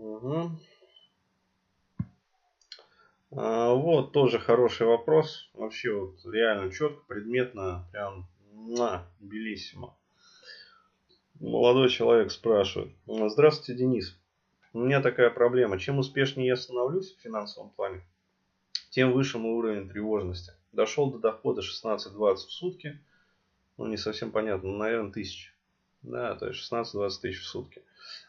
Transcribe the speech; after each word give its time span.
Угу. 0.00 0.50
А, 3.32 3.74
вот 3.74 4.12
тоже 4.12 4.38
хороший 4.38 4.86
вопрос. 4.86 5.50
Вообще 5.52 5.92
вот 5.92 6.16
реально 6.24 6.72
четко, 6.72 7.02
предметно, 7.06 7.86
прям 7.92 8.26
на, 8.52 9.06
белиссимо. 9.20 9.94
Молодой 11.38 11.90
человек 11.90 12.32
спрашивает. 12.32 12.92
Здравствуйте, 13.06 13.78
Денис. 13.78 14.18
У 14.72 14.78
меня 14.78 15.02
такая 15.02 15.28
проблема. 15.28 15.78
Чем 15.78 15.98
успешнее 15.98 16.48
я 16.48 16.56
становлюсь 16.56 17.14
в 17.14 17.20
финансовом 17.20 17.68
плане, 17.68 18.02
тем 18.88 19.12
выше 19.12 19.36
мой 19.36 19.52
уровень 19.52 19.88
тревожности. 19.88 20.52
Дошел 20.72 21.10
до 21.10 21.18
дохода 21.18 21.60
16-20 21.60 22.34
в 22.36 22.52
сутки. 22.52 22.98
Ну, 23.76 23.86
не 23.86 23.98
совсем 23.98 24.30
понятно, 24.30 24.70
наверное, 24.70 25.12
тысяч. 25.12 25.54
Да, 26.02 26.34
то 26.34 26.48
есть 26.48 26.60
16-20 26.72 27.10
тысяч 27.20 27.40
в 27.40 27.46
сутки. 27.46 27.82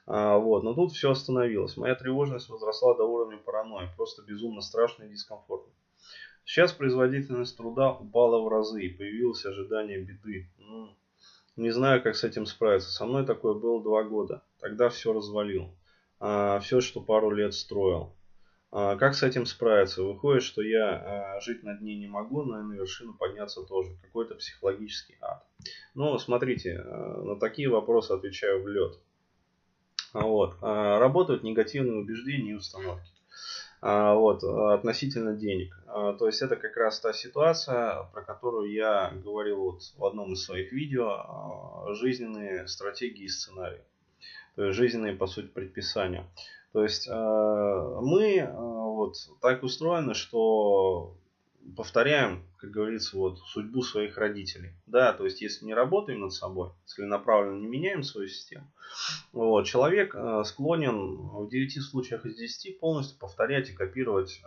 А, 0.05 0.37
вот, 0.37 0.63
но 0.63 0.73
тут 0.73 0.91
все 0.91 1.11
остановилось. 1.11 1.77
Моя 1.77 1.95
тревожность 1.95 2.49
возросла 2.49 2.95
до 2.95 3.05
уровня 3.05 3.37
паранойи. 3.37 3.89
Просто 3.95 4.23
безумно 4.23 4.61
страшно 4.61 5.03
и 5.03 5.09
дискомфортно. 5.09 5.71
Сейчас 6.43 6.73
производительность 6.73 7.55
труда 7.55 7.91
упала 7.93 8.41
в 8.41 8.47
разы 8.49 8.81
и 8.83 8.89
появилось 8.89 9.45
ожидание 9.45 10.01
беды. 10.01 10.49
Ну, 10.57 10.95
не 11.55 11.71
знаю, 11.71 12.01
как 12.01 12.15
с 12.15 12.23
этим 12.23 12.45
справиться. 12.45 12.91
Со 12.91 13.05
мной 13.05 13.25
такое 13.25 13.53
было 13.53 13.81
два 13.81 14.03
года. 14.03 14.43
Тогда 14.59 14.89
все 14.89 15.13
развалил. 15.13 15.69
А, 16.19 16.59
все, 16.59 16.81
что 16.81 16.99
пару 16.99 17.31
лет 17.31 17.53
строил. 17.53 18.13
А, 18.71 18.95
как 18.95 19.15
с 19.15 19.23
этим 19.23 19.45
справиться? 19.45 20.01
Выходит, 20.01 20.43
что 20.43 20.61
я 20.61 21.35
а, 21.35 21.39
жить 21.41 21.63
на 21.63 21.75
дне 21.75 21.95
не 21.95 22.07
могу, 22.07 22.43
но 22.43 22.59
и 22.59 22.63
на 22.63 22.73
вершину 22.73 23.13
подняться 23.13 23.63
тоже. 23.63 23.97
Какой-то 24.01 24.35
психологический 24.35 25.17
ад. 25.19 25.45
Ну, 25.93 26.17
смотрите, 26.17 26.77
а, 26.77 27.21
на 27.21 27.35
такие 27.37 27.69
вопросы 27.69 28.13
отвечаю 28.13 28.63
в 28.63 28.67
лед. 28.67 28.97
Вот. 30.13 30.57
Работают 30.61 31.43
негативные 31.43 32.01
убеждения 32.01 32.51
и 32.51 32.55
установки. 32.55 33.09
Вот, 33.81 34.43
относительно 34.43 35.33
денег. 35.33 35.73
То 35.87 36.27
есть 36.27 36.41
это 36.41 36.57
как 36.57 36.75
раз 36.75 36.99
та 36.99 37.13
ситуация, 37.13 38.03
про 38.11 38.21
которую 38.21 38.71
я 38.73 39.09
говорил 39.23 39.61
вот 39.61 39.81
в 39.97 40.05
одном 40.05 40.33
из 40.33 40.43
своих 40.43 40.73
видео, 40.73 41.87
жизненные 41.93 42.67
стратегии 42.67 43.23
и 43.23 43.29
сценарии. 43.29 43.81
То 44.55 44.65
есть 44.65 44.77
жизненные, 44.77 45.15
по 45.15 45.27
сути, 45.27 45.47
предписания. 45.47 46.27
То 46.73 46.83
есть 46.83 47.07
э, 47.07 47.11
мы 47.11 48.37
э, 48.37 48.51
вот 48.53 49.15
так 49.41 49.63
устроены, 49.63 50.13
что 50.13 51.17
повторяем, 51.75 52.43
как 52.57 52.71
говорится, 52.71 53.17
вот 53.17 53.39
судьбу 53.39 53.81
своих 53.81 54.17
родителей. 54.17 54.71
Да, 54.85 55.13
то 55.13 55.25
есть 55.25 55.41
если 55.41 55.65
не 55.65 55.73
работаем 55.73 56.21
над 56.21 56.33
собой, 56.33 56.69
целенаправленно 56.85 57.59
не 57.59 57.67
меняем 57.67 58.03
свою 58.03 58.29
систему, 58.29 58.71
вот, 59.33 59.65
человек 59.65 60.15
э, 60.15 60.43
склонен 60.45 61.17
в 61.17 61.49
9 61.49 61.83
случаях 61.83 62.25
из 62.25 62.37
10 62.37 62.79
полностью 62.79 63.19
повторять 63.19 63.69
и 63.69 63.73
копировать 63.73 64.41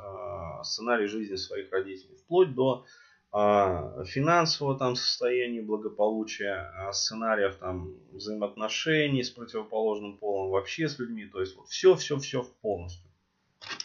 сценарий 0.63 1.07
жизни 1.07 1.37
своих 1.37 1.71
родителей, 1.73 2.17
вплоть 2.17 2.55
до 2.55 2.87
финансового 3.35 4.79
там 4.79 4.95
состояния, 4.95 5.61
благополучия, 5.61 6.71
сценариев 6.93 7.57
там 7.57 7.93
взаимоотношений 8.13 9.25
с 9.25 9.31
противоположным 9.31 10.19
полом, 10.19 10.51
вообще 10.51 10.89
с 10.89 11.01
людьми, 11.01 11.27
то 11.27 11.41
есть 11.41 11.57
вот 11.57 11.69
все, 11.69 11.97
все, 11.97 12.19
все 12.19 12.47
полностью. 12.63 13.11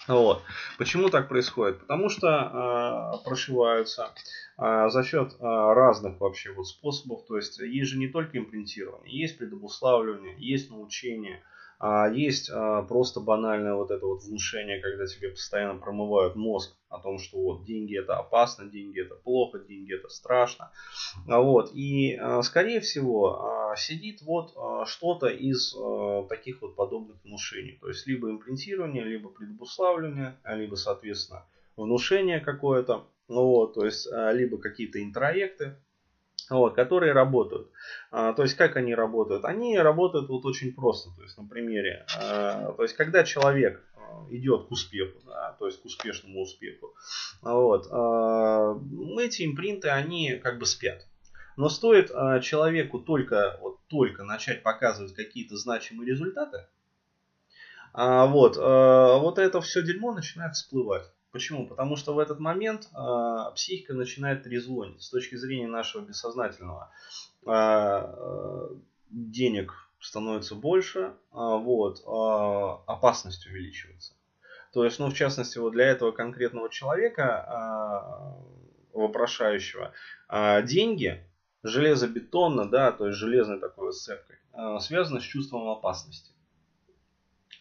Вот. 0.08 0.42
Почему 0.77 1.09
так 1.09 1.30
происходит? 1.30 1.80
Потому 1.80 2.09
что 2.09 2.27
э, 2.27 3.23
прошиваются 3.25 4.11
э, 4.58 4.89
за 4.89 5.03
счет 5.03 5.33
э, 5.33 5.44
разных 5.44 6.20
вообще 6.20 6.52
вот 6.52 6.67
способов. 6.67 7.25
То 7.27 7.38
есть 7.38 7.59
есть 7.59 7.92
же 7.92 7.97
не 7.97 8.08
только 8.08 8.38
импринтирование, 8.38 9.20
есть 9.22 9.38
предобуславливание, 9.38 10.36
есть 10.39 10.72
научение, 10.72 11.44
а 11.81 12.09
есть 12.09 12.49
а, 12.49 12.81
просто 12.83 13.22
банальное 13.22 13.73
вот 13.73 13.89
это 13.89 14.05
вот 14.05 14.22
внушение, 14.23 14.81
когда 14.81 15.05
тебе 15.05 15.30
постоянно 15.30 15.80
промывают 15.80 16.36
мозг 16.36 16.75
о 16.89 16.99
том, 16.99 17.19
что 17.19 17.38
вот 17.38 17.63
деньги 17.63 17.97
это 17.97 18.17
опасно, 18.17 18.66
деньги 18.66 18.99
это 18.99 19.16
плохо, 19.16 19.59
деньги 19.59 19.95
это 19.95 20.09
страшно. 20.09 20.71
А 21.26 21.39
вот. 21.39 21.71
И 21.73 22.15
а, 22.15 22.42
скорее 22.42 22.81
всего 22.81 23.73
сидит 23.77 24.21
вот 24.23 24.54
что-то 24.87 25.27
из 25.27 25.73
таких 26.27 26.61
вот 26.61 26.76
подобных 26.76 27.23
внушений. 27.23 27.77
То 27.80 27.87
есть 27.87 28.05
либо 28.08 28.30
импринтирование, 28.30 29.04
либо 29.04 29.30
предобуславливание, 29.30 30.36
либо 30.43 30.75
соответственно 30.75 31.45
внушение 31.77 32.42
какое-то. 32.42 33.08
Ну 33.27 33.45
вот, 33.45 33.75
то 33.75 33.86
есть 33.86 34.08
либо 34.33 34.58
какие-то 34.58 35.02
интроекты, 35.02 35.77
вот, 36.49 36.76
которые 36.76 37.14
работают. 37.14 37.70
А, 38.11 38.33
то 38.33 38.43
есть 38.43 38.55
как 38.55 38.76
они 38.76 38.95
работают? 38.95 39.45
Они 39.45 39.77
работают 39.77 40.30
вот 40.30 40.45
очень 40.45 40.73
просто, 40.73 41.11
то 41.15 41.21
есть 41.23 41.37
на 41.37 41.48
примере. 41.48 42.05
А, 42.17 42.73
то 42.73 42.83
есть 42.83 42.95
когда 42.95 43.23
человек 43.23 43.83
а, 43.95 44.26
идет 44.30 44.67
к 44.67 44.71
успеху, 44.71 45.20
да, 45.26 45.55
то 45.60 45.67
есть 45.67 45.82
к 45.82 45.86
успешному 45.86 46.42
успеху, 46.42 46.93
вот, 47.42 47.87
а, 47.92 48.80
эти 49.20 49.45
импринты, 49.45 49.89
они 49.89 50.39
как 50.42 50.60
бы 50.60 50.65
спят. 50.65 51.05
Но 51.58 51.70
стоит 51.70 52.10
а, 52.11 52.39
человеку 52.39 52.99
только, 52.99 53.58
вот, 53.61 53.80
только 53.87 54.23
начать 54.23 54.64
показывать 54.64 55.14
какие-то 55.14 55.58
значимые 55.58 56.10
результаты, 56.10 56.66
а, 57.93 58.26
вот, 58.27 58.58
а, 58.58 59.17
вот 59.17 59.39
это 59.39 59.61
все 59.61 59.81
дерьмо 59.81 60.14
начинает 60.14 60.55
всплывать. 60.55 61.11
Почему? 61.32 61.67
Потому 61.67 61.95
что 61.95 62.14
в 62.14 62.20
этот 62.20 62.40
момент 62.40 62.90
э, 62.94 63.56
психика 63.56 63.94
начинает 63.94 64.44
трезвонить. 64.44 65.02
С 65.02 65.10
точки 65.10 65.36
зрения 65.36 65.67
нашего 65.67 66.02
бессознательного 66.02 66.92
э, 67.45 68.70
денег 69.12 69.73
становится 70.00 70.56
больше, 70.56 71.00
э, 71.00 71.12
вот, 71.32 72.00
э, 72.00 72.82
опасность 72.88 73.45
увеличивается. 73.45 74.14
То 74.73 74.86
есть, 74.86 75.00
ну, 75.00 75.10
в 75.10 75.14
частности, 75.14 75.58
вот 75.60 75.72
для 75.72 75.86
этого 75.86 76.12
конкретного 76.12 76.70
человека, 76.70 78.44
э, 78.94 78.98
вопрошающего, 78.98 79.94
э, 80.30 80.64
деньги 80.64 81.23
железобетонно, 81.64 82.70
да, 82.70 82.92
то 82.92 83.08
есть 83.08 83.20
железной 83.20 83.60
такой 83.60 83.88
вот 83.88 83.96
сцепкой, 83.96 84.38
э, 84.54 84.80
связаны 84.80 85.22
с 85.22 85.23
чувством 85.23 85.67
опасности. 85.70 86.32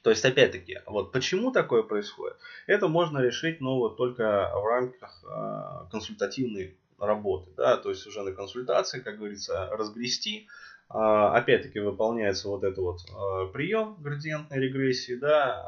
То 0.02 0.10
есть, 0.10 0.24
опять-таки, 0.24 0.80
вот 0.86 1.12
почему 1.12 1.50
такое 1.50 1.82
происходит, 1.82 2.36
это 2.66 2.88
можно 2.88 3.18
решить, 3.18 3.60
ну, 3.60 3.76
вот 3.78 3.96
только 3.96 4.50
в 4.54 4.64
рамках 4.64 5.24
э, 5.24 5.90
консультативной 5.90 6.76
работы, 6.98 7.50
да, 7.56 7.76
то 7.76 7.90
есть 7.90 8.06
уже 8.06 8.22
на 8.22 8.32
консультации, 8.32 9.00
как 9.00 9.18
говорится, 9.18 9.68
разгрести, 9.72 10.46
э, 10.90 10.94
опять-таки 10.94 11.80
выполняется 11.80 12.48
вот 12.48 12.62
этот 12.62 12.78
вот 12.78 13.00
э, 13.08 13.52
прием 13.52 13.96
градиентной 14.00 14.58
регрессии, 14.58 15.14
да, 15.14 15.64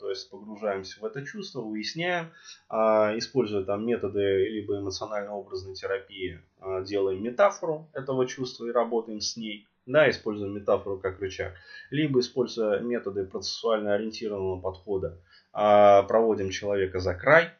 то 0.00 0.10
есть 0.10 0.30
погружаемся 0.30 1.00
в 1.00 1.04
это 1.04 1.24
чувство, 1.24 1.60
выясняем, 1.60 2.30
используя 2.70 3.64
там 3.64 3.84
методы 3.84 4.48
либо 4.48 4.78
эмоционально-образной 4.78 5.74
терапии, 5.74 6.40
делаем 6.82 7.22
метафору 7.24 7.88
этого 7.94 8.24
чувства 8.26 8.66
и 8.66 8.70
работаем 8.70 9.20
с 9.20 9.36
ней, 9.36 9.66
да, 9.88 10.08
используя 10.10 10.48
метафору 10.48 10.98
как 10.98 11.20
рычаг, 11.20 11.54
либо 11.90 12.20
используя 12.20 12.80
методы 12.80 13.24
процессуально 13.24 13.94
ориентированного 13.94 14.60
подхода, 14.60 15.18
а, 15.52 16.02
проводим 16.04 16.50
человека 16.50 17.00
за 17.00 17.14
край, 17.14 17.50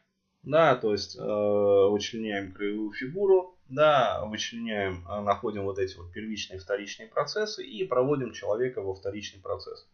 да, 0.43 0.75
то 0.75 0.93
есть 0.93 1.17
э, 1.17 1.21
вычленяем 1.21 2.53
краевую 2.53 2.93
фигуру, 2.93 3.57
да, 3.67 4.23
вычленяем, 4.25 5.05
э, 5.05 5.21
находим 5.21 5.63
вот 5.63 5.79
эти 5.79 5.97
вот 5.97 6.13
первичные 6.13 6.59
вторичные 6.59 7.09
процессы 7.09 7.61
и 7.65 7.83
проводим 7.85 8.31
человека 8.31 8.81
во 8.81 8.95
вторичный 8.95 9.41
процесс. 9.41 9.85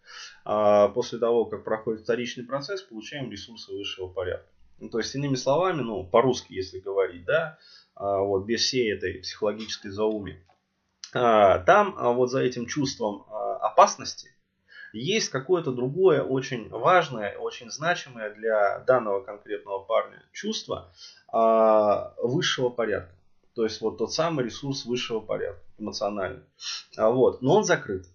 А 0.44 0.90
после 0.90 1.18
того, 1.18 1.46
как 1.46 1.64
проходит 1.64 2.02
вторичный 2.02 2.46
процесс, 2.46 2.84
получаем 2.84 3.32
ресурсы 3.32 3.72
высшего 3.72 4.08
порядка. 4.08 4.48
Ну, 4.80 4.90
то 4.90 5.00
есть, 5.00 5.16
иными 5.16 5.36
словами, 5.36 5.82
ну, 5.82 6.06
по-русски, 6.06 6.54
если 6.54 6.80
говорить, 6.80 7.26
да, 7.26 7.58
а, 7.96 8.20
вот 8.20 8.46
без 8.46 8.62
всей 8.62 8.94
этой 8.94 9.16
психологической 9.22 9.90
зауми, 9.90 10.44
там 11.16 11.96
а, 11.98 12.12
вот 12.12 12.30
за 12.30 12.42
этим 12.42 12.66
чувством 12.66 13.26
а, 13.30 13.56
опасности 13.58 14.32
есть 14.92 15.30
какое-то 15.30 15.72
другое 15.72 16.22
очень 16.22 16.70
важное, 16.70 17.38
очень 17.38 17.70
значимое 17.72 18.34
для 18.34 18.80
данного 18.80 19.22
конкретного 19.22 19.80
парня 19.80 20.24
чувство 20.32 20.94
высшего 22.22 22.70
порядка. 22.70 23.14
То 23.56 23.64
есть 23.64 23.82
вот 23.82 23.98
тот 23.98 24.14
самый 24.14 24.46
ресурс 24.46 24.86
высшего 24.86 25.20
порядка, 25.20 25.62
эмоциональный. 25.78 26.44
Вот. 26.98 27.42
Но 27.42 27.58
он 27.58 27.64
закрыт. 27.66 28.06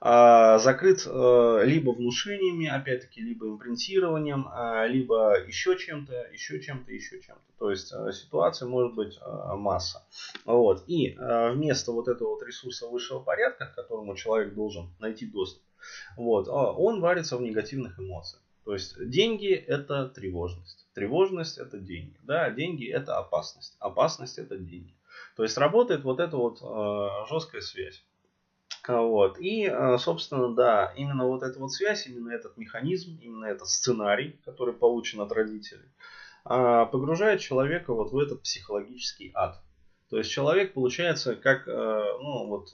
А, 0.00 0.58
закрыт 0.58 1.06
э, 1.06 1.60
либо 1.64 1.90
внушениями, 1.90 2.66
опять-таки, 2.66 3.20
либо 3.20 3.46
импринтированием, 3.48 4.48
а, 4.50 4.86
либо 4.86 5.36
еще 5.46 5.76
чем-то, 5.76 6.28
еще 6.32 6.60
чем-то, 6.60 6.92
еще 6.92 7.20
чем-то. 7.20 7.42
То 7.58 7.70
есть 7.70 7.92
э, 7.92 8.12
ситуация 8.12 8.66
может 8.66 8.94
быть 8.94 9.18
э, 9.20 9.54
масса. 9.56 10.02
Вот. 10.44 10.84
И 10.86 11.16
вместо 11.18 11.92
вот 11.92 12.08
этого 12.08 12.30
вот 12.30 12.42
ресурса 12.42 12.86
высшего 12.86 13.20
порядка, 13.20 13.66
к 13.66 13.74
которому 13.74 14.16
человек 14.16 14.54
должен 14.54 14.90
найти 14.98 15.26
доступ, 15.26 15.62
вот, 16.16 16.48
он 16.48 17.00
варится 17.00 17.36
в 17.36 17.42
негативных 17.42 17.98
эмоциях. 17.98 18.42
То 18.64 18.72
есть 18.72 18.94
деньги 19.08 19.52
это 19.52 20.08
тревожность. 20.08 20.86
Тревожность 20.94 21.58
это 21.58 21.78
деньги. 21.78 22.16
Да, 22.22 22.50
деньги 22.50 22.90
это 22.90 23.18
опасность. 23.18 23.76
Опасность 23.78 24.38
это 24.38 24.56
деньги. 24.56 24.94
То 25.36 25.42
есть 25.42 25.56
работает 25.56 26.04
вот 26.04 26.20
эта 26.20 26.36
вот 26.36 26.60
жесткая 27.28 27.62
связь. 27.62 28.02
Вот. 28.88 29.38
И, 29.38 29.66
э, 29.66 29.98
собственно, 29.98 30.54
да, 30.54 30.92
именно 30.96 31.26
вот 31.26 31.42
эта 31.42 31.58
вот 31.58 31.72
связь, 31.72 32.06
именно 32.06 32.30
этот 32.30 32.56
механизм, 32.56 33.18
именно 33.20 33.46
этот 33.46 33.68
сценарий, 33.68 34.40
который 34.44 34.74
получен 34.74 35.20
от 35.20 35.32
родителей, 35.32 35.88
а, 36.44 36.86
погружает 36.86 37.40
человека 37.40 37.92
вот 37.92 38.12
в 38.12 38.18
этот 38.18 38.42
психологический 38.42 39.30
ад. 39.34 39.60
То 40.08 40.18
есть 40.18 40.30
человек 40.30 40.72
получается 40.72 41.36
как, 41.36 41.68
э, 41.68 41.72
ну 41.72 42.46
вот, 42.48 42.68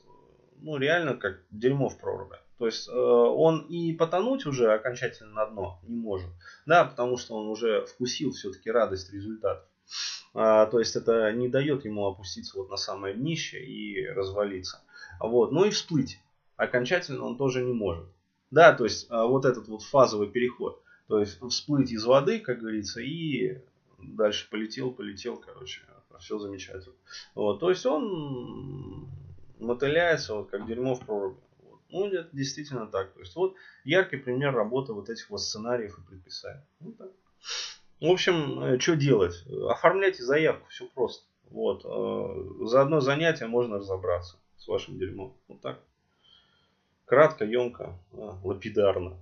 ну 0.59 0.79
реально 0.79 1.15
как 1.17 1.43
дерьмо 1.51 1.89
в 1.89 1.99
проруби. 1.99 2.37
То 2.59 2.67
есть 2.67 2.89
э, 2.89 2.93
он 2.93 3.67
и 3.69 3.93
потонуть 3.93 4.47
уже 4.47 4.73
окончательно 4.73 5.33
на 5.33 5.47
дно 5.47 5.81
не 5.83 5.97
может. 5.97 6.31
Да, 6.65 6.85
потому 6.85 7.19
что 7.19 7.35
он 7.35 7.49
уже 7.49 7.85
вкусил 7.85 8.31
все-таки 8.33 8.71
радость 8.71 9.13
результатов. 9.13 9.69
А, 10.33 10.67
то 10.67 10.79
есть 10.79 10.97
это 10.97 11.31
не 11.33 11.49
дает 11.49 11.85
ему 11.85 12.07
опуститься 12.07 12.57
вот 12.57 12.71
на 12.71 12.77
самое 12.77 13.15
днище 13.15 13.59
и 13.59 14.07
развалиться. 14.07 14.83
Вот. 15.21 15.53
Ну 15.53 15.65
и 15.65 15.71
всплыть 15.71 16.21
окончательно 16.57 17.25
он 17.25 17.37
тоже 17.37 17.63
не 17.63 17.73
может. 17.73 18.07
Да, 18.51 18.73
то 18.73 18.85
есть 18.85 19.07
а, 19.11 19.27
вот 19.27 19.45
этот 19.45 19.69
вот 19.69 19.83
фазовый 19.83 20.29
переход. 20.29 20.83
То 21.09 21.21
есть 21.21 21.41
всплыть 21.41 21.93
из 21.93 22.05
воды, 22.05 22.41
как 22.41 22.59
говорится, 22.59 23.01
и 23.01 23.59
дальше 23.99 24.49
полетел, 24.51 24.91
полетел, 24.93 25.37
короче, 25.37 25.83
все 26.19 26.39
замечательно. 26.39 26.95
Вот, 27.35 27.61
то 27.61 27.71
есть 27.71 27.85
он 27.87 29.09
мотыляется, 29.59 30.35
вот 30.35 30.51
как 30.51 30.67
дерьмо 30.67 30.95
в 30.95 31.05
проруби. 31.05 31.39
Вот. 31.63 31.81
Ну, 31.91 32.07
это 32.07 32.29
действительно 32.33 32.87
так. 32.87 33.13
То 33.13 33.21
есть 33.21 33.37
вот 33.37 33.55
яркий 33.85 34.17
пример 34.17 34.55
работы 34.55 34.93
вот 34.93 35.11
этих 35.11 35.31
вот 35.31 35.41
сценариев 35.41 35.99
и 35.99 36.09
предписаний. 36.09 36.63
Вот 36.81 36.97
так. 36.97 37.11
В 38.01 38.07
общем, 38.07 38.61
э, 38.61 38.79
что 38.79 38.97
делать? 38.97 39.45
Оформляйте 39.69 40.23
заявку, 40.23 40.67
все 40.69 40.87
просто. 40.87 41.27
Вот. 41.51 41.85
Э, 41.85 42.67
за 42.67 42.83
одно 42.83 43.01
занятие 43.01 43.47
можно 43.47 43.79
разобраться 43.79 44.39
с 44.57 44.69
вашим 44.69 44.99
дерьмом. 44.99 45.37
Вот 45.49 45.61
так. 45.61 45.81
Кратко, 47.05 47.45
емко, 47.45 47.99
э, 48.13 48.17
лапидарно. 48.43 49.17